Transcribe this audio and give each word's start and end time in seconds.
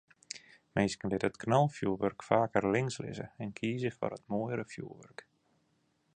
Minsken 0.77 1.09
litte 1.13 1.29
it 1.33 1.37
knalfjoerwurk 1.43 2.21
faker 2.29 2.65
links 2.77 2.97
lizze 3.05 3.27
en 3.43 3.49
kieze 3.61 3.91
foar 3.99 4.15
it 4.17 4.25
moaiere 4.33 4.65
fjoerwurk. 4.73 5.19